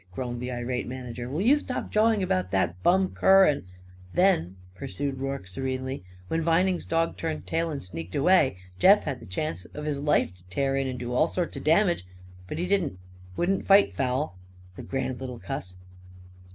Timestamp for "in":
10.75-10.87